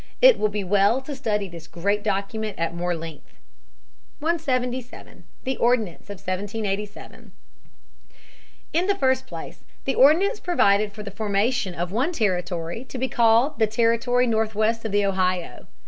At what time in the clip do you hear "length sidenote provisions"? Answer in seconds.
2.99-4.89